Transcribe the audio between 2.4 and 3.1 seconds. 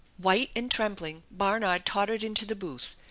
the booth.